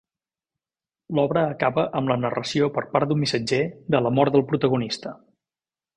[1.17, 3.61] L'obra acaba amb la narració per part d'un missatger
[3.97, 5.17] de la mort del protagonista.